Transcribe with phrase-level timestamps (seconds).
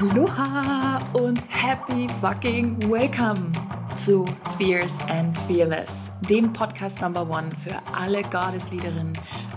[0.00, 3.52] Aloha und happy fucking welcome
[3.94, 4.24] zu
[4.56, 9.12] Fierce and Fearless, dem Podcast Number One für alle Goddess-Leaderinnen,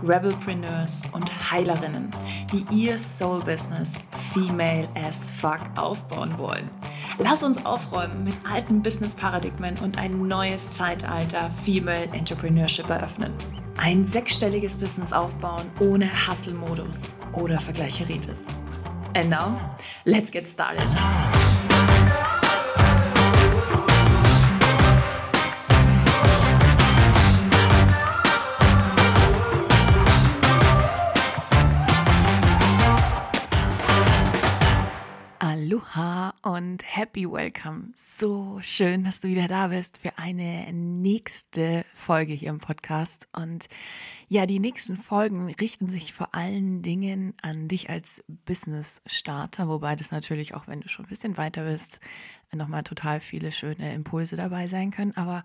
[0.06, 2.12] Rebelpreneurs und Heilerinnen,
[2.52, 4.04] die ihr Soul-Business
[4.34, 6.70] female as fuck aufbauen wollen.
[7.20, 13.32] Lass uns aufräumen mit alten Business-Paradigmen und ein neues Zeitalter Female Entrepreneurship eröffnen.
[13.78, 18.48] Ein sechsstelliges Business aufbauen ohne Hustle-Modus oder Vergleicheritis.
[19.16, 19.76] And now,
[20.06, 21.43] let's get started.
[35.54, 37.92] Aloha und happy welcome.
[37.96, 43.28] So schön, dass du wieder da bist für eine nächste Folge hier im Podcast.
[43.34, 43.68] Und
[44.30, 50.10] ja, die nächsten Folgen richten sich vor allen Dingen an dich als Business-Starter, wobei das
[50.10, 52.00] natürlich auch, wenn du schon ein bisschen weiter bist,
[52.52, 55.16] nochmal total viele schöne Impulse dabei sein können.
[55.16, 55.44] Aber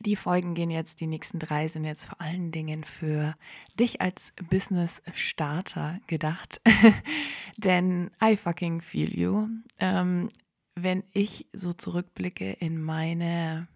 [0.00, 3.34] die Folgen gehen jetzt, die nächsten drei sind jetzt vor allen Dingen für
[3.78, 6.60] dich als Business-Starter gedacht.
[7.56, 9.48] Denn I fucking feel you.
[9.78, 10.28] Ähm,
[10.74, 13.68] wenn ich so zurückblicke in meine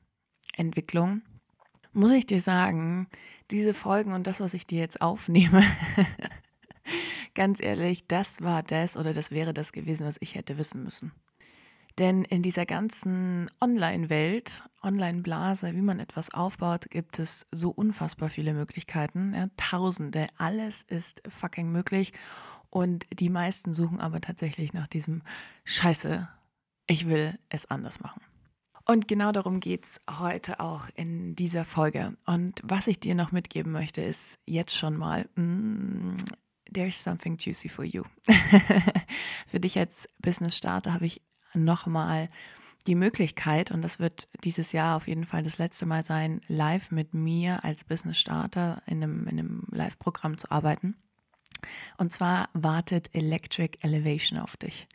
[0.57, 1.23] Entwicklung,
[1.93, 3.09] muss ich dir sagen,
[3.51, 5.63] diese Folgen und das, was ich dir jetzt aufnehme,
[7.35, 11.13] ganz ehrlich, das war das oder das wäre das gewesen, was ich hätte wissen müssen.
[12.01, 18.55] Denn in dieser ganzen Online-Welt, Online-Blase, wie man etwas aufbaut, gibt es so unfassbar viele
[18.55, 19.35] Möglichkeiten.
[19.35, 20.27] Ja, Tausende.
[20.39, 22.15] Alles ist fucking möglich.
[22.71, 25.21] Und die meisten suchen aber tatsächlich nach diesem
[25.65, 26.27] Scheiße,
[26.87, 28.23] ich will es anders machen.
[28.87, 32.17] Und genau darum geht es heute auch in dieser Folge.
[32.25, 36.17] Und was ich dir noch mitgeben möchte, ist jetzt schon mal, mm,
[36.73, 38.05] there's something juicy for you.
[39.47, 41.21] Für dich als Business-Starter habe ich
[41.55, 42.29] nochmal
[42.87, 46.91] die Möglichkeit, und das wird dieses Jahr auf jeden Fall das letzte Mal sein, live
[46.91, 50.97] mit mir als Business Starter in einem, in einem Live-Programm zu arbeiten.
[51.99, 54.89] Und zwar wartet Electric Elevation auf dich.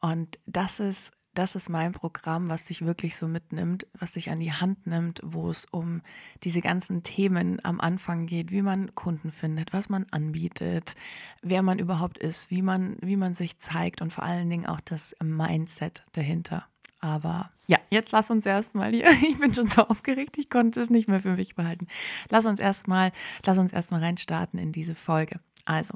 [0.00, 4.40] Und das ist, das ist mein Programm, was dich wirklich so mitnimmt, was dich an
[4.40, 6.02] die Hand nimmt, wo es um
[6.44, 10.96] diese ganzen Themen am Anfang geht, wie man Kunden findet, was man anbietet,
[11.40, 14.80] wer man überhaupt ist, wie man, wie man sich zeigt und vor allen Dingen auch
[14.82, 16.66] das Mindset dahinter.
[17.00, 19.08] Aber ja, jetzt lass uns erstmal hier.
[19.26, 21.86] Ich bin schon so aufgeregt, ich konnte es nicht mehr für mich behalten.
[22.28, 23.12] Lass uns erstmal,
[23.46, 25.40] lass uns erstmal reinstarten in diese Folge.
[25.64, 25.94] Also,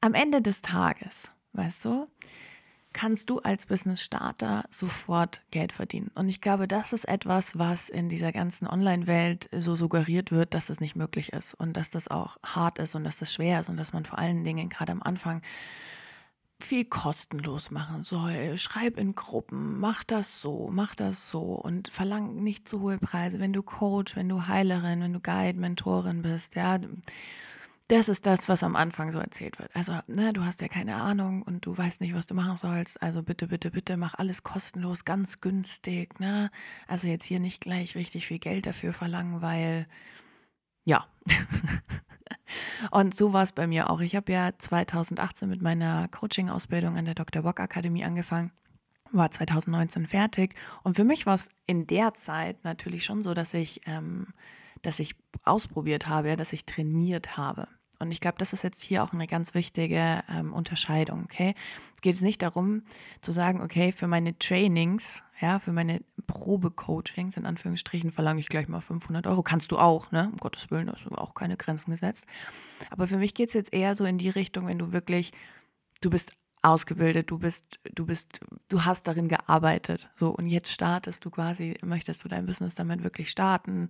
[0.00, 2.06] am Ende des Tages, weißt du,
[2.96, 6.10] kannst du als Business Starter sofort Geld verdienen.
[6.14, 10.68] Und ich glaube, das ist etwas, was in dieser ganzen Online-Welt so suggeriert wird, dass
[10.68, 13.68] das nicht möglich ist und dass das auch hart ist und dass das schwer ist
[13.68, 15.42] und dass man vor allen Dingen gerade am Anfang
[16.58, 18.56] viel kostenlos machen soll.
[18.56, 23.40] Schreib in Gruppen, mach das so, mach das so und verlang nicht zu hohe Preise,
[23.40, 26.78] wenn du Coach, wenn du Heilerin, wenn du Guide, Mentorin bist, ja.
[27.88, 29.74] Das ist das, was am Anfang so erzählt wird.
[29.74, 33.00] Also, ne, du hast ja keine Ahnung und du weißt nicht, was du machen sollst.
[33.00, 36.50] Also bitte, bitte, bitte, mach alles kostenlos, ganz günstig, ne?
[36.88, 39.86] Also jetzt hier nicht gleich richtig viel Geld dafür verlangen, weil
[40.84, 41.06] ja.
[42.90, 44.00] und so war es bei mir auch.
[44.00, 47.42] Ich habe ja 2018 mit meiner Coaching-Ausbildung an der Dr.
[47.42, 48.50] Bock Akademie angefangen
[49.12, 53.54] war 2019 fertig und für mich war es in der Zeit natürlich schon so, dass
[53.54, 54.28] ich, ähm,
[54.82, 55.14] dass ich
[55.44, 57.68] ausprobiert habe, dass ich trainiert habe.
[57.98, 61.54] Und ich glaube, das ist jetzt hier auch eine ganz wichtige ähm, Unterscheidung, okay?
[61.94, 62.82] Es geht nicht darum
[63.22, 68.68] zu sagen, okay, für meine Trainings, ja, für meine Probecoachings, in Anführungsstrichen, verlange ich gleich
[68.68, 69.42] mal 500 Euro.
[69.42, 70.28] Kannst du auch, ne?
[70.30, 72.26] Um Gottes Willen, da ist auch keine Grenzen gesetzt.
[72.90, 75.32] Aber für mich geht es jetzt eher so in die Richtung, wenn du wirklich,
[76.00, 80.08] du bist ausgebildet, du bist, du bist, du hast darin gearbeitet.
[80.16, 83.88] So, und jetzt startest du quasi, möchtest du dein Business damit wirklich starten.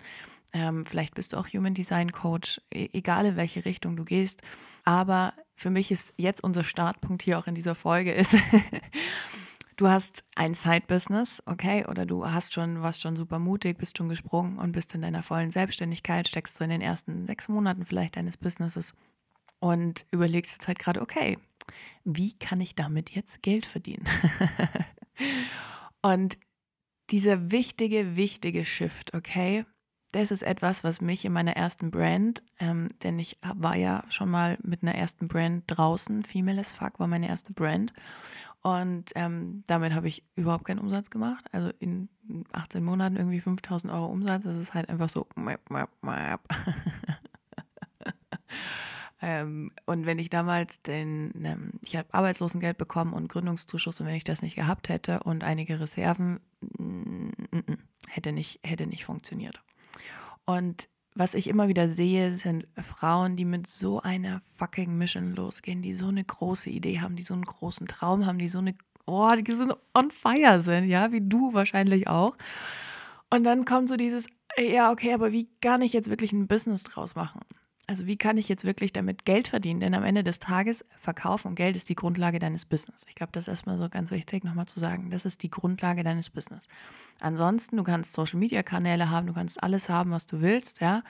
[0.52, 4.42] Ähm, vielleicht bist du auch Human Design Coach, e egal in welche Richtung du gehst.
[4.84, 8.36] Aber für mich ist jetzt unser Startpunkt hier auch in dieser Folge ist,
[9.76, 14.08] du hast ein Side-Business, okay, oder du hast schon, warst schon super mutig, bist schon
[14.08, 18.16] gesprungen und bist in deiner vollen Selbstständigkeit, steckst du in den ersten sechs Monaten vielleicht
[18.16, 18.94] deines Businesses
[19.58, 21.38] und überlegst jetzt halt gerade, okay,
[22.04, 24.04] wie kann ich damit jetzt Geld verdienen?
[26.02, 26.38] und
[27.10, 29.64] dieser wichtige, wichtige Shift, okay,
[30.16, 34.30] das ist etwas, was mich in meiner ersten Brand, ähm, denn ich war ja schon
[34.30, 37.92] mal mit einer ersten Brand draußen, Female as Fuck war meine erste Brand.
[38.62, 41.44] Und ähm, damit habe ich überhaupt keinen Umsatz gemacht.
[41.52, 42.08] Also in
[42.52, 44.42] 18 Monaten irgendwie 5000 Euro Umsatz.
[44.42, 45.28] Das ist halt einfach so.
[49.22, 54.14] Ähm, und wenn ich damals den, ähm, ich habe Arbeitslosengeld bekommen und Gründungszuschuss und wenn
[54.14, 56.40] ich das nicht gehabt hätte und einige Reserven,
[58.06, 59.62] hätte nicht, hätte nicht funktioniert.
[60.46, 65.82] Und was ich immer wieder sehe, sind Frauen, die mit so einer fucking Mission losgehen,
[65.82, 68.74] die so eine große Idee haben, die so einen großen Traum haben, die so eine,
[69.06, 72.36] oh, die so on fire sind, ja, wie du wahrscheinlich auch.
[73.30, 74.26] Und dann kommt so dieses,
[74.58, 77.40] ja, okay, aber wie kann ich jetzt wirklich ein Business draus machen?
[77.88, 79.78] Also wie kann ich jetzt wirklich damit Geld verdienen?
[79.78, 83.04] Denn am Ende des Tages, Verkauf und Geld ist die Grundlage deines Business.
[83.08, 85.10] Ich glaube, das ist erstmal so ganz wichtig nochmal zu sagen.
[85.10, 86.66] Das ist die Grundlage deines Business.
[87.20, 91.04] Ansonsten, du kannst Social-Media-Kanäle haben, du kannst alles haben, was du willst, ja.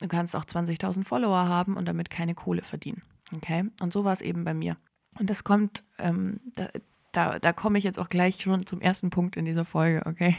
[0.00, 3.02] Du kannst auch 20.000 Follower haben und damit keine Kohle verdienen.
[3.34, 3.64] Okay?
[3.80, 4.76] Und so war es eben bei mir.
[5.18, 6.68] Und das kommt, ähm, da,
[7.12, 10.36] da, da komme ich jetzt auch gleich schon zum ersten Punkt in dieser Folge, okay?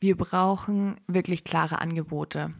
[0.00, 2.54] Wir brauchen wirklich klare Angebote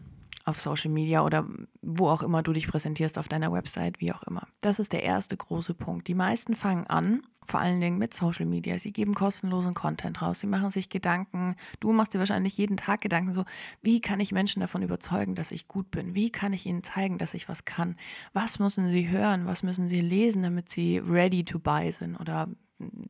[0.49, 1.47] auf Social Media oder
[1.83, 4.47] wo auch immer du dich präsentierst, auf deiner Website, wie auch immer.
[4.61, 6.09] Das ist der erste große Punkt.
[6.09, 8.79] Die meisten fangen an, vor allen Dingen mit Social Media.
[8.79, 10.41] Sie geben kostenlosen Content raus.
[10.41, 11.57] Sie machen sich Gedanken.
[11.81, 13.45] Du machst dir wahrscheinlich jeden Tag Gedanken so,
[13.83, 16.15] wie kann ich Menschen davon überzeugen, dass ich gut bin?
[16.15, 17.97] Wie kann ich ihnen zeigen, dass ich was kann?
[18.33, 19.47] Was müssen sie hören?
[19.47, 22.49] Was müssen sie lesen, damit sie ready to buy sind oder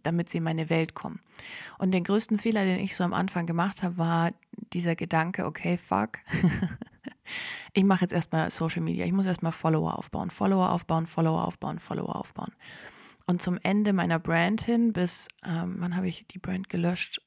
[0.03, 1.21] damit sie in meine Welt kommen.
[1.79, 4.33] Und den größten Fehler, den ich so am Anfang gemacht habe, war
[4.73, 6.19] dieser Gedanke, okay, fuck,
[7.73, 11.79] ich mache jetzt erstmal Social Media, ich muss erstmal Follower aufbauen, Follower aufbauen, Follower aufbauen,
[11.79, 12.53] Follower aufbauen.
[13.27, 17.21] Und zum Ende meiner Brand hin, bis, ähm, wann habe ich die Brand gelöscht?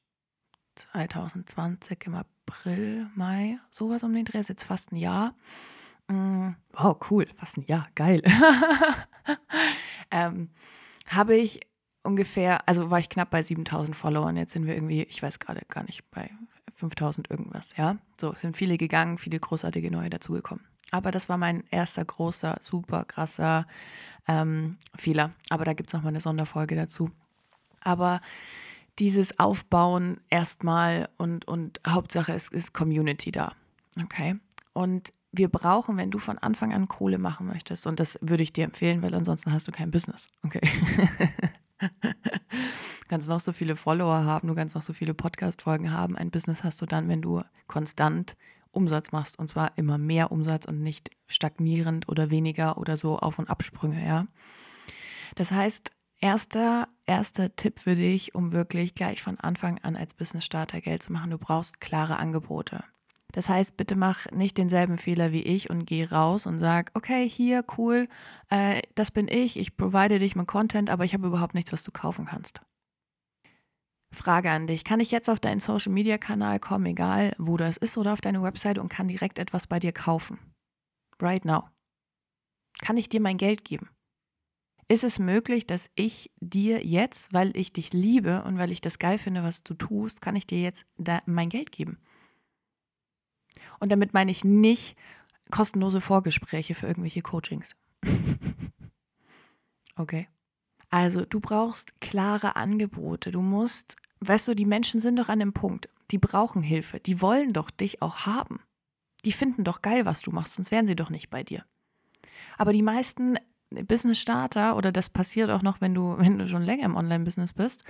[0.74, 5.36] 2020 im April, Mai, sowas um den Dreh, ist jetzt fast ein Jahr.
[6.08, 8.22] Mm, oh, cool, fast ein Jahr, geil.
[10.10, 10.50] ähm,
[11.08, 11.60] habe ich
[12.02, 14.36] ungefähr, also war ich knapp bei 7000 Followern.
[14.36, 16.30] Jetzt sind wir irgendwie, ich weiß gerade gar nicht, bei
[16.82, 17.96] 5000 irgendwas, ja.
[18.20, 20.64] So, es sind viele gegangen, viele großartige neue dazugekommen.
[20.90, 23.66] Aber das war mein erster großer, super krasser
[24.26, 25.32] ähm, Fehler.
[25.48, 27.10] Aber da gibt es nochmal eine Sonderfolge dazu.
[27.80, 28.20] Aber
[28.98, 33.54] dieses Aufbauen erstmal und, und Hauptsache es ist Community da.
[34.02, 34.36] Okay.
[34.72, 38.52] Und wir brauchen, wenn du von Anfang an Kohle machen möchtest, und das würde ich
[38.52, 40.28] dir empfehlen, weil ansonsten hast du kein Business.
[40.44, 40.60] Okay.
[43.12, 46.16] Kannst noch so viele Follower haben, du kannst noch so viele Podcast-Folgen haben.
[46.16, 48.38] Ein Business hast du dann, wenn du konstant
[48.70, 53.38] Umsatz machst und zwar immer mehr Umsatz und nicht stagnierend oder weniger oder so Auf-
[53.38, 54.28] und Absprünge, ja.
[55.34, 60.80] Das heißt, erster, erster Tipp für dich, um wirklich gleich von Anfang an als Business-Starter
[60.80, 62.82] Geld zu machen, du brauchst klare Angebote.
[63.32, 67.28] Das heißt, bitte mach nicht denselben Fehler wie ich und geh raus und sag, okay,
[67.28, 68.08] hier, cool,
[68.48, 71.82] äh, das bin ich, ich provide dich mit Content, aber ich habe überhaupt nichts, was
[71.82, 72.62] du kaufen kannst.
[74.12, 78.12] Frage an dich, kann ich jetzt auf deinen Social-Media-Kanal kommen, egal wo das ist, oder
[78.12, 80.38] auf deine Website und kann direkt etwas bei dir kaufen?
[81.20, 81.68] Right now.
[82.80, 83.88] Kann ich dir mein Geld geben?
[84.88, 88.98] Ist es möglich, dass ich dir jetzt, weil ich dich liebe und weil ich das
[88.98, 90.84] geil finde, was du tust, kann ich dir jetzt
[91.24, 91.98] mein Geld geben?
[93.80, 94.96] Und damit meine ich nicht
[95.50, 97.74] kostenlose Vorgespräche für irgendwelche Coachings.
[99.96, 100.28] okay.
[100.90, 103.30] Also du brauchst klare Angebote.
[103.30, 103.96] Du musst,
[104.28, 105.88] weißt du, die Menschen sind doch an dem Punkt.
[106.10, 107.00] Die brauchen Hilfe.
[107.00, 108.60] Die wollen doch dich auch haben.
[109.24, 111.64] Die finden doch geil, was du machst, sonst wären sie doch nicht bei dir.
[112.58, 113.38] Aber die meisten
[113.70, 117.52] Business Starter, oder das passiert auch noch, wenn du, wenn du schon länger im Online-Business
[117.52, 117.84] bist,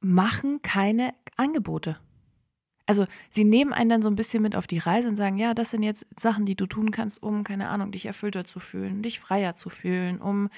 [0.00, 1.98] machen keine Angebote.
[2.90, 5.54] Also sie nehmen einen dann so ein bisschen mit auf die Reise und sagen, ja,
[5.54, 9.00] das sind jetzt Sachen, die du tun kannst, um, keine Ahnung, dich erfüllter zu fühlen,
[9.00, 10.50] dich freier zu fühlen, um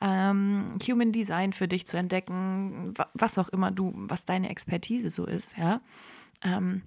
[0.00, 5.26] ähm, Human Design für dich zu entdecken, was auch immer du, was deine Expertise so
[5.26, 5.80] ist, ja.
[6.42, 6.82] Ähm,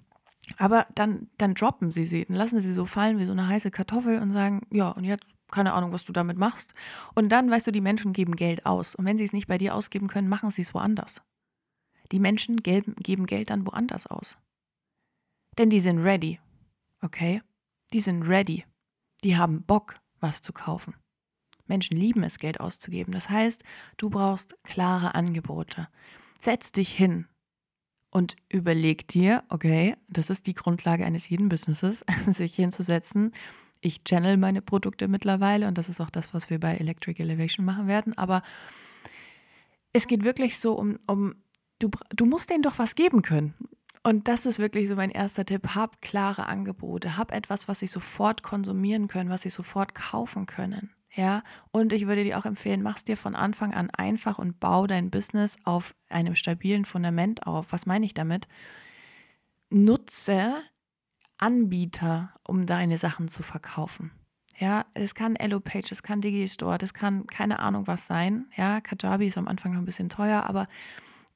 [0.58, 3.70] aber dann, dann droppen sie sie, dann lassen sie so fallen wie so eine heiße
[3.70, 6.74] Kartoffel und sagen, ja, und jetzt keine Ahnung, was du damit machst.
[7.14, 8.94] Und dann, weißt du, die Menschen geben Geld aus.
[8.94, 11.22] Und wenn sie es nicht bei dir ausgeben können, machen sie es woanders.
[12.12, 14.36] Die Menschen geben Geld dann woanders aus.
[15.58, 16.38] Denn die sind ready.
[17.02, 17.42] Okay?
[17.92, 18.64] Die sind ready.
[19.24, 20.94] Die haben Bock, was zu kaufen.
[21.66, 23.12] Menschen lieben es, Geld auszugeben.
[23.12, 23.64] Das heißt,
[23.96, 25.88] du brauchst klare Angebote.
[26.40, 27.26] Setz dich hin
[28.10, 33.32] und überleg dir, okay, das ist die Grundlage eines jeden Businesses, sich hinzusetzen.
[33.80, 37.64] Ich channel meine Produkte mittlerweile und das ist auch das, was wir bei Electric Elevation
[37.64, 38.18] machen werden.
[38.18, 38.42] Aber
[39.92, 41.36] es geht wirklich so um, um
[41.78, 43.54] du, du musst denen doch was geben können.
[44.02, 45.74] Und das ist wirklich so mein erster Tipp.
[45.74, 47.16] Hab klare Angebote.
[47.16, 50.90] Hab etwas, was sie sofort konsumieren können, was sie sofort kaufen können.
[51.14, 51.42] Ja,
[51.72, 55.10] und ich würde dir auch empfehlen, mach's dir von Anfang an einfach und bau dein
[55.10, 57.72] Business auf einem stabilen Fundament auf.
[57.72, 58.46] Was meine ich damit?
[59.70, 60.62] Nutze
[61.36, 64.12] Anbieter, um deine Sachen zu verkaufen.
[64.56, 68.46] Ja, es kann Elopage, es kann Digistore, das kann keine Ahnung was sein.
[68.56, 70.68] Ja, Kajabi ist am Anfang noch ein bisschen teuer, aber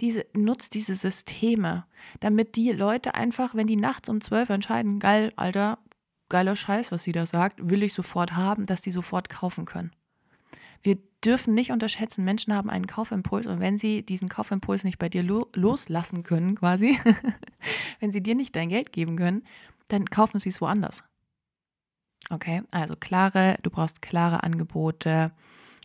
[0.01, 1.85] diese, nutzt diese Systeme,
[2.21, 5.79] damit die Leute einfach, wenn die nachts um 12 entscheiden, geil, Alter,
[6.29, 9.93] geiler Scheiß, was sie da sagt, will ich sofort haben, dass die sofort kaufen können.
[10.83, 15.09] Wir dürfen nicht unterschätzen, Menschen haben einen Kaufimpuls und wenn sie diesen Kaufimpuls nicht bei
[15.09, 16.99] dir lo loslassen können, quasi,
[18.01, 19.45] wenn sie dir nicht dein Geld geben können,
[19.89, 21.05] dann kaufen sie es woanders.
[22.31, 25.33] Okay, also klare, du brauchst klare Angebote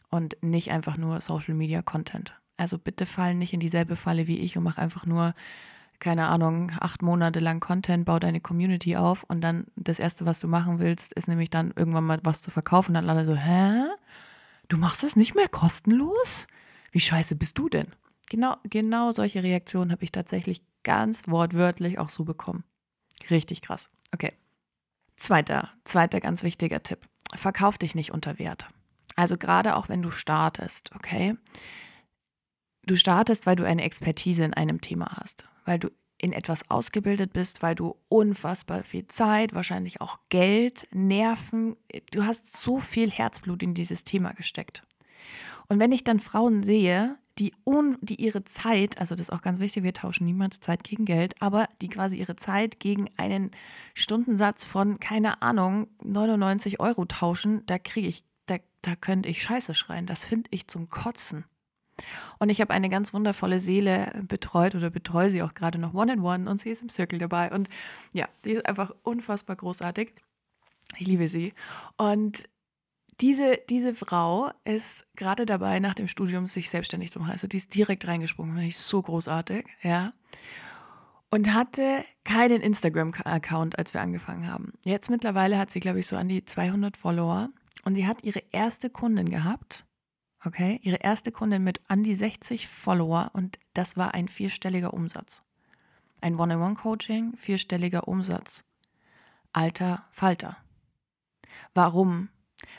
[0.09, 2.39] und nicht einfach nur Social Media Content.
[2.59, 5.33] Also bitte fall nicht in dieselbe Falle wie ich und mach einfach nur,
[5.99, 10.41] keine Ahnung, acht Monate lang Content, bau deine Community auf und dann das Erste, was
[10.41, 12.95] du machen willst, ist nämlich dann irgendwann mal was zu verkaufen.
[12.95, 13.85] Dann alle so, hä?
[14.67, 16.47] Du machst das nicht mehr kostenlos?
[16.91, 17.87] Wie scheiße bist du denn?
[18.29, 22.65] Genau, genau solche Reaktionen habe ich tatsächlich ganz wortwörtlich auch so bekommen.
[23.29, 23.89] Richtig krass.
[24.13, 24.33] Okay.
[25.15, 27.07] Zweiter, zweiter ganz wichtiger Tipp.
[27.33, 28.67] Verkauf dich nicht unter Wert.
[29.15, 31.37] Also gerade auch wenn du startest, okay?
[32.89, 37.33] Du startest, weil du eine Expertise in einem Thema hast, weil du in etwas ausgebildet
[37.33, 41.75] bist, weil du unfassbar viel Zeit, wahrscheinlich auch Geld, Nerven,
[42.09, 44.81] du hast so viel Herzblut in dieses Thema gesteckt.
[45.67, 49.43] Und wenn ich dann Frauen sehe, die, un, die ihre Zeit, also das ist auch
[49.43, 53.51] ganz wichtig, wir tauschen niemals Zeit gegen Geld, aber die quasi ihre Zeit gegen einen
[53.93, 59.75] Stundensatz von, keine Ahnung, 99 Euro tauschen, da kriege ich, da, da könnte ich Scheiße
[59.75, 60.07] schreien.
[60.07, 61.45] Das finde ich zum Kotzen.
[62.39, 66.45] Und ich habe eine ganz wundervolle Seele betreut oder betreue sie auch gerade noch One-in-One
[66.45, 67.51] -one und sie ist im Circle dabei.
[67.51, 67.69] Und
[68.13, 70.13] ja, die ist einfach unfassbar großartig.
[70.97, 71.53] Ich liebe sie.
[71.97, 72.43] Und
[73.21, 77.31] diese, diese Frau ist gerade dabei, nach dem Studium sich selbstständig zu machen.
[77.31, 80.13] Also die ist direkt reingesprungen, finde ich so großartig, ja.
[81.31, 84.73] Und hatte keinen Instagram-Account, als wir angefangen haben.
[84.83, 87.49] Jetzt mittlerweile hat sie, glaube ich, so an die 200 Follower.
[87.83, 89.85] Und sie hat ihre erste Kundin gehabt.
[90.43, 95.43] Okay, ihre erste Kundin mit an die 60 Follower und das war ein vierstelliger Umsatz.
[96.21, 98.63] Ein One-on-One-Coaching, vierstelliger Umsatz.
[99.51, 100.57] Alter Falter.
[101.73, 102.29] Warum?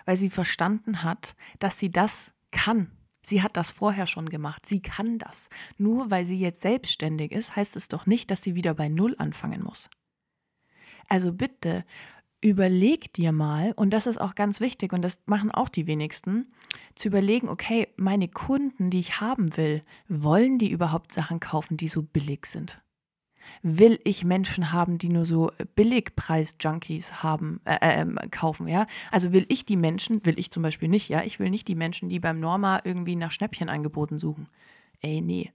[0.04, 2.90] weil sie verstanden hat, dass sie das kann.
[3.22, 4.66] Sie hat das vorher schon gemacht.
[4.66, 5.50] Sie kann das.
[5.76, 9.14] Nur weil sie jetzt selbstständig ist, heißt es doch nicht, dass sie wieder bei Null
[9.18, 9.90] anfangen muss.
[11.08, 11.84] Also bitte
[12.40, 16.52] überleg dir mal, und das ist auch ganz wichtig, und das machen auch die wenigsten,
[16.94, 21.88] zu überlegen, okay, meine Kunden, die ich haben will, wollen die überhaupt Sachen kaufen, die
[21.88, 22.80] so billig sind?
[23.62, 28.86] will ich Menschen haben, die nur so Billigpreis-Junkies haben, äh, äh, ähm, kaufen, ja?
[29.10, 31.22] Also will ich die Menschen, will ich zum Beispiel nicht, ja?
[31.22, 34.48] Ich will nicht die Menschen, die beim Norma irgendwie nach Schnäppchenangeboten suchen.
[35.00, 35.52] Ey, nee.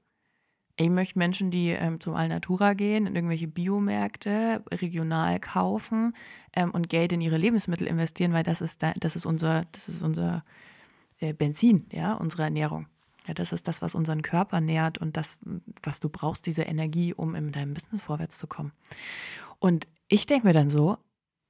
[0.78, 6.14] Ich möchte Menschen, die ähm, zum Alnatura gehen, in irgendwelche Biomärkte, regional kaufen
[6.54, 9.88] ähm, und Geld in ihre Lebensmittel investieren, weil das ist, da, das ist unser, das
[9.88, 10.44] ist unser
[11.20, 12.88] äh, Benzin, ja, unsere Ernährung.
[13.28, 15.38] Ja, das ist das, was unseren Körper nährt und das,
[15.82, 18.72] was du brauchst, diese Energie, um in deinem Business vorwärts zu kommen.
[19.60, 20.98] Und ich denke mir dann so,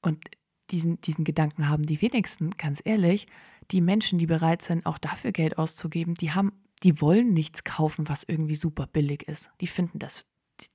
[0.02, 0.24] und
[0.70, 3.28] diesen, diesen Gedanken haben die wenigsten, ganz ehrlich,
[3.72, 6.54] die Menschen, die bereit sind, auch dafür Geld auszugeben, die haben,
[6.86, 9.50] die wollen nichts kaufen, was irgendwie super billig ist.
[9.60, 10.28] Die finden das,
[10.62, 10.68] die,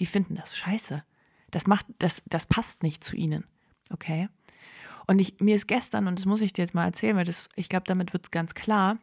[0.00, 1.04] die finden das scheiße.
[1.52, 3.44] Das macht, das, das passt nicht zu ihnen.
[3.90, 4.28] Okay?
[5.06, 7.48] Und ich, mir ist gestern, und das muss ich dir jetzt mal erzählen, weil das,
[7.54, 8.98] ich glaube, damit wird es ganz klar,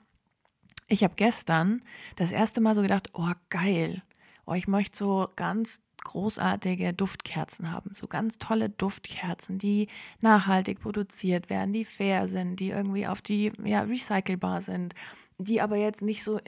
[0.88, 1.82] ich habe gestern
[2.18, 4.04] das erste Mal so gedacht, oh geil,
[4.46, 9.88] oh, ich möchte so ganz großartige Duftkerzen haben, so ganz tolle Duftkerzen, die
[10.20, 14.94] nachhaltig produziert werden, die fair sind, die irgendwie auf die, ja, recycelbar sind,
[15.40, 16.40] die aber jetzt nicht so,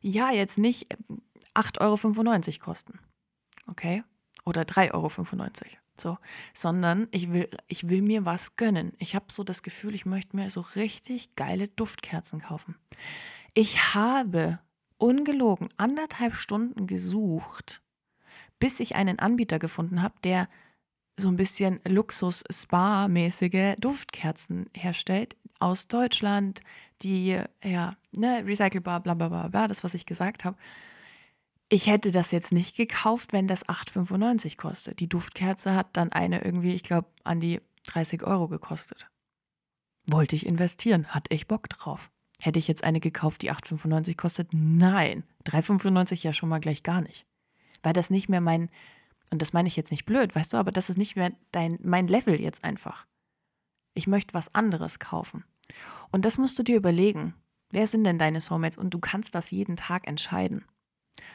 [0.00, 0.86] ja, jetzt nicht
[1.54, 2.98] 8,95 Euro kosten.
[3.66, 4.02] Okay?
[4.46, 5.50] Oder 3,95 Euro.
[6.00, 6.16] So,
[6.54, 8.92] sondern ich will, ich will mir was gönnen.
[8.98, 12.76] Ich habe so das Gefühl, ich möchte mir so richtig geile Duftkerzen kaufen.
[13.52, 14.60] Ich habe
[14.96, 17.82] ungelogen anderthalb Stunden gesucht,
[18.58, 20.48] bis ich einen Anbieter gefunden habe, der
[21.20, 26.60] so ein bisschen Luxus-Spa-mäßige Duftkerzen herstellt aus Deutschland,
[27.02, 30.56] die ja, ne, recycelbar, bla bla bla bla, das, was ich gesagt habe
[31.70, 34.98] ich hätte das jetzt nicht gekauft, wenn das 8,95 kostet.
[34.98, 39.08] Die Duftkerze hat dann eine irgendwie, ich glaube, an die 30 Euro gekostet.
[40.10, 42.10] Wollte ich investieren, hatte ich Bock drauf.
[42.40, 44.48] Hätte ich jetzt eine gekauft, die 8,95 kostet?
[44.52, 45.22] Nein.
[45.46, 47.24] 3,95 ja schon mal gleich gar nicht.
[47.82, 48.68] Weil das nicht mehr mein,
[49.30, 51.78] und das meine ich jetzt nicht blöd, weißt du, aber das ist nicht mehr dein,
[51.82, 53.06] mein Level jetzt einfach.
[53.94, 55.44] Ich möchte was anderes kaufen.
[56.10, 57.34] Und das musst du dir überlegen.
[57.70, 58.76] Wer sind denn deine Soulmates?
[58.76, 60.64] Und du kannst das jeden Tag entscheiden.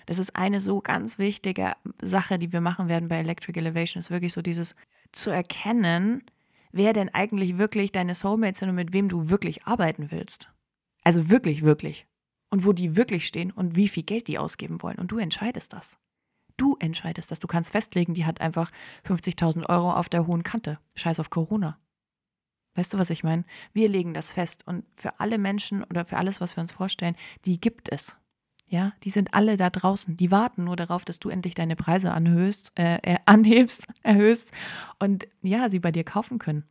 [0.05, 4.11] Das ist eine so ganz wichtige Sache, die wir machen werden bei Electric Elevation, ist
[4.11, 4.75] wirklich so dieses
[5.11, 6.23] zu erkennen,
[6.71, 10.51] wer denn eigentlich wirklich deine Soulmates sind und mit wem du wirklich arbeiten willst.
[11.03, 12.07] Also wirklich, wirklich.
[12.49, 14.99] Und wo die wirklich stehen und wie viel Geld die ausgeben wollen.
[14.99, 15.97] Und du entscheidest das.
[16.57, 17.39] Du entscheidest das.
[17.39, 18.71] Du kannst festlegen, die hat einfach
[19.05, 20.79] 50.000 Euro auf der hohen Kante.
[20.95, 21.77] Scheiß auf Corona.
[22.75, 23.45] Weißt du, was ich meine?
[23.74, 24.67] Wir legen das fest.
[24.67, 28.17] Und für alle Menschen oder für alles, was wir uns vorstellen, die gibt es.
[28.67, 30.17] Ja, die sind alle da draußen.
[30.17, 34.51] Die warten nur darauf, dass du endlich deine Preise anhöhst, äh, äh anhebst, erhöhst
[35.00, 36.65] und ja, sie bei dir kaufen können.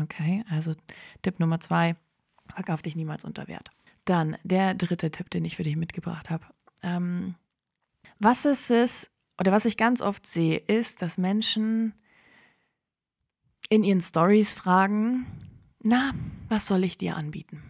[0.00, 0.72] Okay, also
[1.22, 1.96] Tipp Nummer zwei,
[2.54, 3.70] verkauf dich niemals unter Wert.
[4.04, 6.44] Dann der dritte Tipp, den ich für dich mitgebracht habe.
[6.82, 7.34] Ähm,
[8.18, 11.94] was ist es, oder was ich ganz oft sehe, ist, dass Menschen
[13.68, 15.26] in ihren Stories fragen,
[15.82, 16.12] na,
[16.48, 17.62] was soll ich dir anbieten?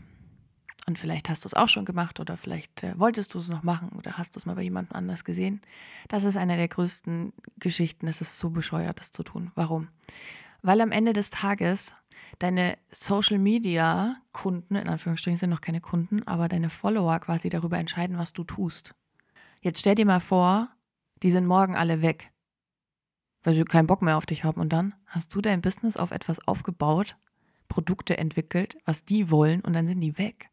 [0.87, 3.63] Und vielleicht hast du es auch schon gemacht oder vielleicht äh, wolltest du es noch
[3.63, 5.61] machen oder hast du es mal bei jemandem anders gesehen.
[6.09, 8.09] Das ist eine der größten Geschichten.
[8.09, 9.53] Es ist so bescheuert, das zu tun.
[9.55, 9.89] Warum?
[10.61, 11.95] Weil am Ende des Tages
[12.41, 17.79] deine Social Media Kunden, in Anführungsstrichen sind noch keine Kunden, aber deine Follower quasi darüber
[17.79, 18.95] entscheiden, was du tust.
[19.63, 20.69] Jetzt stell dir mal vor,
[21.23, 22.33] die sind morgen alle weg,
[23.45, 24.61] weil sie keinen Bock mehr auf dich haben.
[24.61, 27.17] Und dann hast du dein Business auf etwas aufgebaut,
[27.69, 30.51] Produkte entwickelt, was die wollen, und dann sind die weg.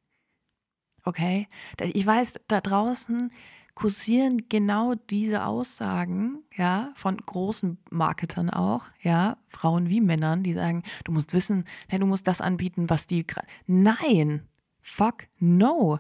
[1.03, 1.47] Okay?
[1.81, 3.31] Ich weiß, da draußen
[3.73, 10.83] kursieren genau diese Aussagen, ja, von großen Marketern auch, ja, Frauen wie Männern, die sagen,
[11.05, 13.25] du musst wissen, hey, du musst das anbieten, was die.
[13.65, 14.47] Nein!
[14.81, 15.99] Fuck no!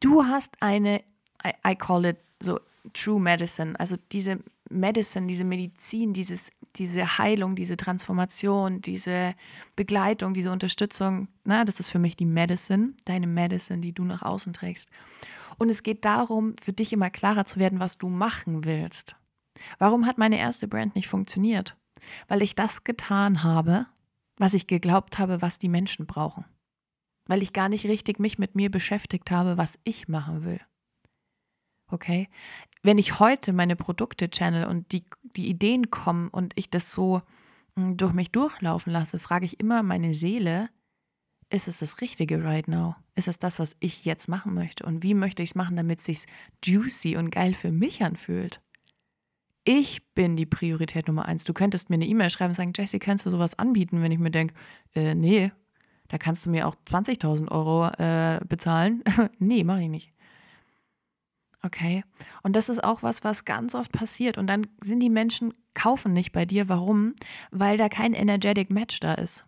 [0.00, 1.02] Du hast eine,
[1.44, 2.60] I, I call it so
[2.94, 9.34] True Medicine, also diese Medicine, diese Medizin, dieses, diese Heilung, diese Transformation, diese
[9.76, 14.22] Begleitung, diese Unterstützung, na, das ist für mich die Medicine, deine Medicine, die du nach
[14.22, 14.90] außen trägst.
[15.58, 19.14] Und es geht darum, für dich immer klarer zu werden, was du machen willst.
[19.78, 21.76] Warum hat meine erste Brand nicht funktioniert?
[22.28, 23.86] Weil ich das getan habe,
[24.38, 26.46] was ich geglaubt habe, was die Menschen brauchen.
[27.26, 30.60] Weil ich gar nicht richtig mich mit mir beschäftigt habe, was ich machen will.
[31.90, 32.28] Okay?
[32.82, 35.04] Wenn ich heute meine Produkte channel und die,
[35.36, 37.22] die Ideen kommen und ich das so
[37.76, 40.70] hm, durch mich durchlaufen lasse, frage ich immer meine Seele,
[41.50, 42.94] ist es das Richtige right now?
[43.16, 44.86] Ist es das, was ich jetzt machen möchte?
[44.86, 46.26] Und wie möchte ich es machen, damit es sich
[46.64, 48.60] juicy und geil für mich anfühlt?
[49.64, 51.44] Ich bin die Priorität Nummer eins.
[51.44, 54.00] Du könntest mir eine E-Mail schreiben und sagen, Jesse, kannst du sowas anbieten?
[54.00, 54.54] Wenn ich mir denke,
[54.94, 55.52] äh, nee,
[56.08, 59.02] da kannst du mir auch 20.000 Euro äh, bezahlen.
[59.38, 60.12] nee, mache ich nicht.
[61.62, 62.04] Okay.
[62.42, 64.38] Und das ist auch was, was ganz oft passiert.
[64.38, 66.68] Und dann sind die Menschen, kaufen nicht bei dir.
[66.68, 67.14] Warum?
[67.50, 69.44] Weil da kein energetic Match da ist.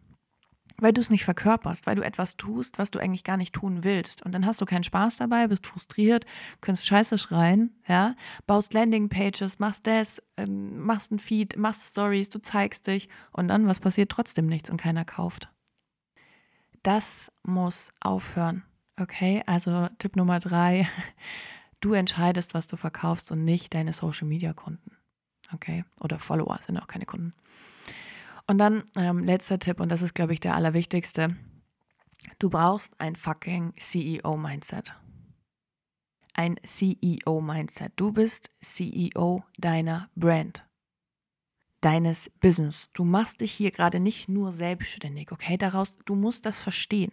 [0.78, 3.84] Weil du es nicht verkörperst, weil du etwas tust, was du eigentlich gar nicht tun
[3.84, 4.24] willst.
[4.24, 6.26] Und dann hast du keinen Spaß dabei, bist frustriert,
[6.60, 12.40] kannst scheiße schreien, ja, baust Landingpages, machst das, ähm, machst ein Feed, machst Stories, du
[12.40, 14.10] zeigst dich und dann, was passiert?
[14.10, 15.50] Trotzdem nichts und keiner kauft.
[16.82, 18.64] Das muss aufhören.
[18.98, 20.88] Okay, also Tipp Nummer drei,
[21.82, 24.96] Du entscheidest, was du verkaufst und nicht deine Social Media Kunden.
[25.52, 25.84] Okay?
[25.98, 27.34] Oder Follower sind auch keine Kunden.
[28.46, 31.36] Und dann ähm, letzter Tipp, und das ist, glaube ich, der allerwichtigste.
[32.38, 34.94] Du brauchst ein fucking CEO-Mindset.
[36.34, 37.92] Ein CEO-Mindset.
[37.96, 40.64] Du bist CEO deiner Brand,
[41.80, 42.90] deines Business.
[42.92, 45.56] Du machst dich hier gerade nicht nur selbstständig, okay?
[45.56, 47.12] Daraus, du musst das verstehen.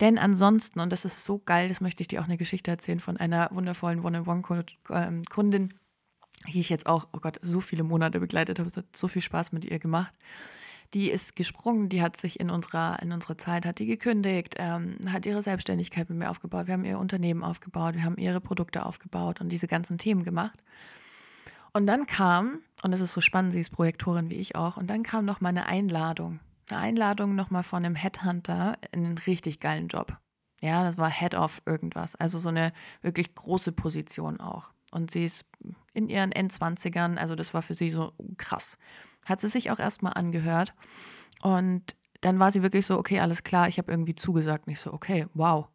[0.00, 3.00] Denn ansonsten, und das ist so geil, das möchte ich dir auch eine Geschichte erzählen
[3.00, 5.74] von einer wundervollen One-on-One-Kundin,
[6.52, 8.68] die ich jetzt auch, oh Gott, so viele Monate begleitet habe.
[8.68, 10.12] Es hat so viel Spaß mit ihr gemacht.
[10.92, 14.96] Die ist gesprungen, die hat sich in unserer, in unserer Zeit, hat die gekündigt, ähm,
[15.08, 16.66] hat ihre Selbstständigkeit mit mir aufgebaut.
[16.66, 20.62] Wir haben ihr Unternehmen aufgebaut, wir haben ihre Produkte aufgebaut und diese ganzen Themen gemacht.
[21.72, 24.88] Und dann kam, und es ist so spannend, sie ist Projektorin wie ich auch, und
[24.88, 26.38] dann kam noch mal eine Einladung
[26.70, 30.18] eine Einladung nochmal von einem Headhunter in einen richtig geilen Job.
[30.60, 32.16] Ja, das war Head of irgendwas.
[32.16, 32.72] Also so eine
[33.02, 34.72] wirklich große Position auch.
[34.92, 35.44] Und sie ist
[35.92, 38.78] in ihren Endzwanzigern, also das war für sie so krass.
[39.26, 40.74] Hat sie sich auch erstmal angehört.
[41.42, 44.66] Und dann war sie wirklich so, okay, alles klar, ich habe irgendwie zugesagt.
[44.66, 45.68] Nicht so, okay, wow.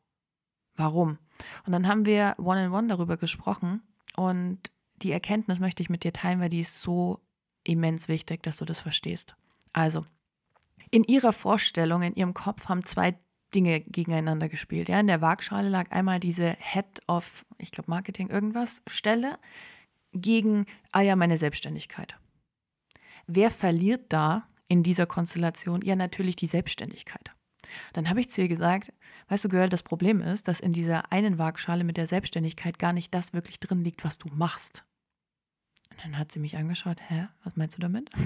[0.76, 1.20] Warum?
[1.66, 3.84] Und dann haben wir one-on-one -on -one darüber gesprochen.
[4.16, 7.20] Und die Erkenntnis möchte ich mit dir teilen, weil die ist so
[7.64, 9.36] immens wichtig, dass du das verstehst.
[9.74, 10.06] Also,
[10.92, 13.18] in ihrer Vorstellung, in ihrem Kopf haben zwei
[13.54, 14.90] Dinge gegeneinander gespielt.
[14.90, 19.40] Ja, in der Waagschale lag einmal diese Head of, ich glaube, Marketing irgendwas Stelle
[20.14, 22.18] gegen, ah ja, meine Selbstständigkeit.
[23.28, 25.82] Wer verliert da in dieser Konstellation?
[25.82, 27.32] Ja, natürlich die Selbstständigkeit.
[27.94, 28.92] Dann habe ich zu ihr gesagt,
[29.28, 32.94] weißt du, Girl, das Problem ist, dass in dieser einen Waagschale mit der Selbstständigkeit gar
[32.94, 34.84] nicht das wirklich drin liegt, was du machst.
[35.92, 38.10] Und dann hat sie mich angeschaut, hä, was meinst du damit?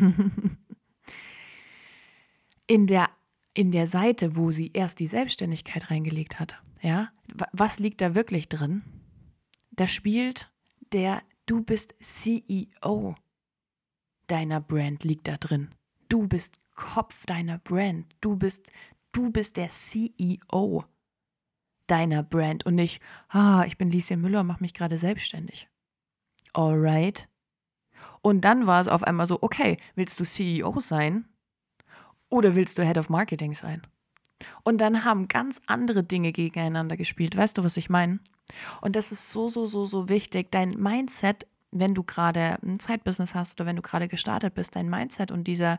[2.68, 3.10] in der,
[3.54, 6.62] in der Seite, wo sie erst die Selbstständigkeit reingelegt hat.
[6.82, 7.12] Ja,
[7.52, 8.84] was liegt da wirklich drin?
[9.72, 10.52] Da spielt
[10.92, 13.16] der Du bist CEO
[14.28, 15.76] deiner Brand liegt da drin.
[16.08, 18.06] Du bist Kopf deiner Brand.
[18.22, 18.72] Du bist,
[19.12, 20.86] du bist der CEO
[21.88, 25.68] deiner Brand und nicht, ah, ich bin Lieschen Müller und mache mich gerade selbstständig.
[26.54, 27.28] Alright.
[28.22, 31.26] Und dann war es auf einmal so, okay, willst du CEO sein
[32.34, 33.84] oder willst du Head of Marketing sein?
[34.64, 37.38] Und dann haben ganz andere Dinge gegeneinander gespielt.
[37.38, 38.20] Weißt du, was ich meine?
[38.82, 40.52] Und das ist so, so, so, so wichtig.
[40.52, 44.90] Dein Mindset, wenn du gerade ein Zeitbusiness hast oder wenn du gerade gestartet bist, dein
[44.90, 45.78] Mindset und dieser,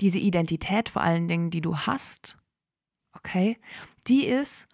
[0.00, 2.38] diese Identität vor allen Dingen, die du hast,
[3.12, 3.58] okay,
[4.06, 4.68] die ist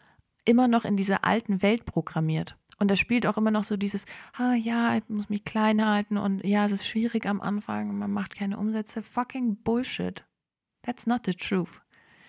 [0.45, 2.57] immer noch in dieser alten Welt programmiert.
[2.79, 6.19] Und da spielt auch immer noch so dieses, ah ja, ich muss mich klein halten
[6.19, 9.03] und ja, es ist schwierig am Anfang, man macht keine Umsätze.
[9.03, 10.25] Fucking Bullshit.
[10.87, 11.83] That's not the truth.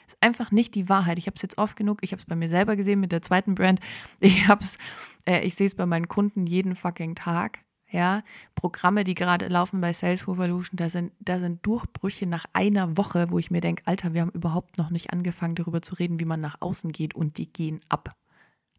[0.08, 1.18] Ist einfach nicht die Wahrheit.
[1.20, 3.22] Ich habe es jetzt oft genug, ich habe es bei mir selber gesehen mit der
[3.22, 3.80] zweiten Brand.
[4.20, 4.78] Ich hab's,
[5.26, 7.60] äh, ich sehe es bei meinen Kunden jeden fucking Tag.
[7.90, 8.24] Ja,
[8.56, 13.32] Programme, die gerade laufen bei Sales Revolution, da sind, da sind Durchbrüche nach einer Woche,
[13.32, 16.26] wo ich mir denke, Alter, wir haben überhaupt noch nicht angefangen, darüber zu reden, wie
[16.26, 18.18] man nach außen geht und die gehen ab.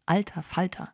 [0.05, 0.93] Alter Falter.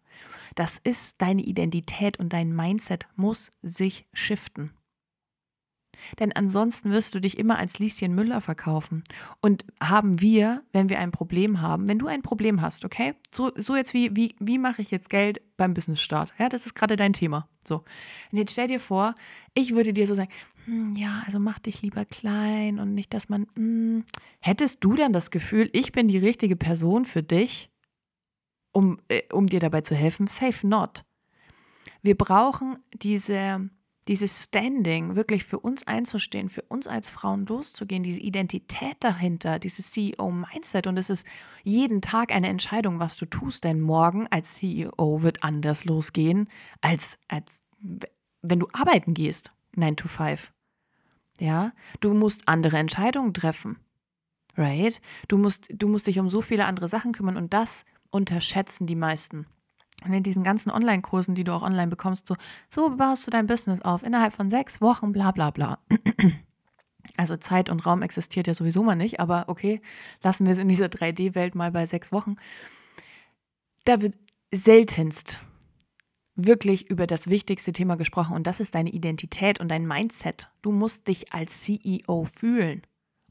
[0.56, 4.72] Das ist deine Identität und dein Mindset muss sich shiften.
[6.20, 9.04] Denn ansonsten wirst du dich immer als Lieschen Müller verkaufen.
[9.42, 13.14] Und haben wir, wenn wir ein Problem haben, wenn du ein Problem hast, okay?
[13.34, 16.34] So, so jetzt wie, wie, wie mache ich jetzt Geld beim Business-Start?
[16.38, 17.48] Ja, das ist gerade dein Thema.
[17.68, 17.84] So.
[18.32, 19.16] Und jetzt stell dir vor,
[19.54, 20.32] ich würde dir so sagen,
[20.66, 24.04] hm, ja, also mach dich lieber klein und nicht, dass man, hm,
[24.40, 27.70] hättest du dann das Gefühl, ich bin die richtige Person für dich,
[28.72, 30.28] um, äh, um dir dabei zu helfen?
[30.28, 31.04] Safe not.
[32.02, 33.70] Wir brauchen diese
[34.08, 39.92] dieses Standing, wirklich für uns einzustehen, für uns als Frauen loszugehen, diese Identität dahinter, dieses
[39.92, 40.88] CEO-Mindset.
[40.88, 41.26] Und es ist
[41.64, 46.50] jeden Tag eine Entscheidung, was du tust, denn morgen als CEO wird anders losgehen,
[46.82, 47.64] als, als
[48.42, 50.52] wenn du arbeiten gehst, 9 to 5.
[51.40, 53.80] Ja, du musst andere Entscheidungen treffen.
[54.58, 55.02] Right?
[55.28, 58.96] Du musst, du musst dich um so viele andere Sachen kümmern und das unterschätzen die
[58.96, 59.48] meisten.
[60.06, 62.36] Und in diesen ganzen Online-Kursen, die du auch online bekommst, so,
[62.70, 65.80] so baust du dein Business auf innerhalb von sechs Wochen, bla bla bla.
[67.18, 69.80] Also Zeit und Raum existiert ja sowieso mal nicht, aber okay,
[70.24, 72.36] lassen wir es in dieser 3D-Welt mal bei sechs Wochen.
[73.86, 74.16] Da wird
[74.52, 75.40] seltenst
[76.36, 80.50] wirklich über das wichtigste Thema gesprochen und das ist deine Identität und dein Mindset.
[80.62, 82.82] Du musst dich als CEO fühlen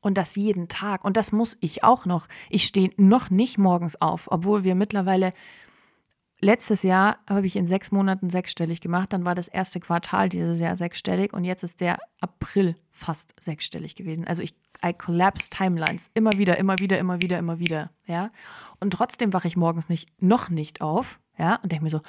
[0.00, 2.28] und das jeden Tag und das muss ich auch noch.
[2.48, 5.34] Ich stehe noch nicht morgens auf, obwohl wir mittlerweile
[6.44, 9.14] Letztes Jahr habe ich in sechs Monaten sechsstellig gemacht.
[9.14, 13.96] Dann war das erste Quartal dieses Jahr sechsstellig und jetzt ist der April fast sechsstellig
[13.96, 14.26] gewesen.
[14.26, 14.54] Also ich
[14.85, 18.30] I collapse Timelines immer wieder, immer wieder, immer wieder, immer wieder, ja.
[18.78, 22.02] Und trotzdem wache ich morgens nicht, noch nicht auf, ja, und denke mir so,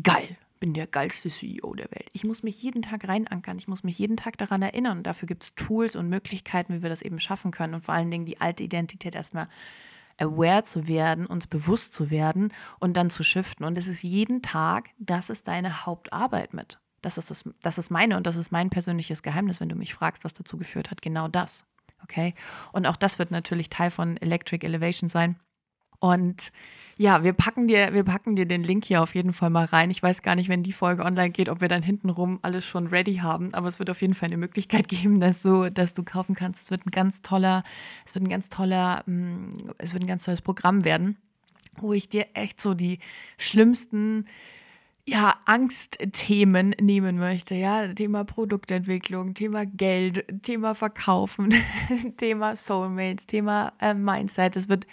[0.00, 2.10] geil, bin der geilste CEO der Welt.
[2.12, 4.98] Ich muss mich jeden Tag reinankern, ich muss mich jeden Tag daran erinnern.
[4.98, 7.94] Und dafür gibt es Tools und Möglichkeiten, wie wir das eben schaffen können und vor
[7.94, 9.48] allen Dingen die alte Identität erstmal
[10.20, 13.64] aware zu werden, uns bewusst zu werden und dann zu shiften.
[13.64, 16.78] Und es ist jeden Tag, das ist deine Hauptarbeit mit.
[17.02, 19.94] Das ist, das, das ist meine und das ist mein persönliches Geheimnis, wenn du mich
[19.94, 21.02] fragst, was dazu geführt hat.
[21.02, 21.64] Genau das.
[22.02, 22.34] Okay?
[22.72, 25.36] Und auch das wird natürlich Teil von Electric Elevation sein.
[26.00, 26.52] Und
[26.96, 29.90] ja, wir packen dir, wir packen dir den Link hier auf jeden Fall mal rein.
[29.90, 32.88] Ich weiß gar nicht, wenn die Folge online geht, ob wir dann hintenrum alles schon
[32.88, 36.02] ready haben, aber es wird auf jeden Fall eine Möglichkeit geben, dass du, dass du
[36.02, 36.64] kaufen kannst.
[36.64, 37.64] Es wird ein ganz toller,
[38.04, 41.16] es wird ein ganz toller, mm, es wird ein ganz tolles Programm werden,
[41.76, 42.98] wo ich dir echt so die
[43.38, 44.26] schlimmsten
[45.06, 51.54] ja, Angstthemen nehmen möchte, ja, Thema Produktentwicklung, Thema Geld, Thema Verkaufen,
[52.18, 54.56] Thema Soulmates, Thema äh, Mindset.
[54.56, 54.86] Es wird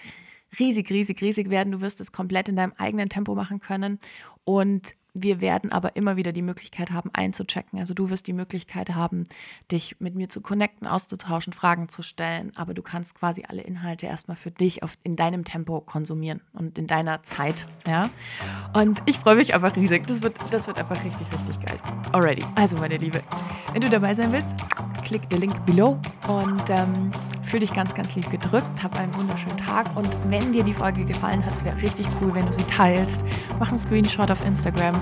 [0.60, 1.72] riesig, riesig, riesig werden.
[1.72, 4.00] Du wirst es komplett in deinem eigenen Tempo machen können.
[4.44, 7.80] Und wir werden aber immer wieder die Möglichkeit haben, einzuchecken.
[7.80, 9.26] Also du wirst die Möglichkeit haben,
[9.72, 12.52] dich mit mir zu connecten, auszutauschen, Fragen zu stellen.
[12.56, 16.78] Aber du kannst quasi alle Inhalte erstmal für dich auf, in deinem Tempo konsumieren und
[16.78, 17.66] in deiner Zeit.
[17.86, 18.10] Ja?
[18.74, 20.08] Und ich freue mich einfach riesig.
[20.08, 21.80] Das wird, das wird einfach richtig, richtig geil.
[22.12, 22.46] Alrighty.
[22.56, 23.24] Also meine Liebe,
[23.74, 24.56] wenn du dabei sein willst,
[25.04, 27.12] klick den Link below und ähm,
[27.44, 28.84] fühl dich ganz, ganz lieb gedrückt.
[28.84, 29.96] Hab einen wunderschönen Tag.
[29.96, 33.24] Und wenn dir die Folge gefallen hat, es wäre richtig cool, wenn du sie teilst.
[33.60, 35.00] Mach einen Screenshot auf Instagram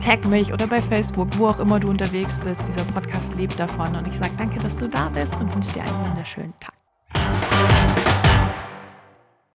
[0.00, 2.66] tag mich oder bei Facebook, wo auch immer du unterwegs bist.
[2.66, 5.82] Dieser Podcast lebt davon und ich sage danke, dass du da bist und wünsche dir
[5.82, 6.83] einen wunderschönen Tag.